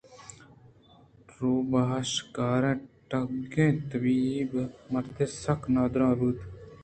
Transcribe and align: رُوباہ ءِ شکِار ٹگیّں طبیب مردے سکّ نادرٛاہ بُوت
رُوباہ 1.35 1.91
ءِ 2.05 2.09
شکِار 2.13 2.63
ٹگیّں 3.09 3.73
طبیب 3.89 4.51
مردے 4.91 5.25
سکّ 5.43 5.61
نادرٛاہ 5.73 6.17
بُوت 6.17 6.39